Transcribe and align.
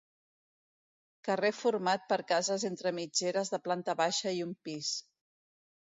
Carrer 1.27 1.51
format 1.57 2.09
per 2.13 2.19
cases 2.33 2.67
entre 2.71 2.95
mitgeres 3.01 3.55
de 3.57 3.63
planta 3.69 3.99
baixa 4.03 4.37
i 4.39 4.45
un 4.47 4.61
pis. 4.69 4.91